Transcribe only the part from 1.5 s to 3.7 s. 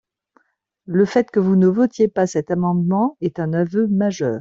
ne votiez pas cet amendement est un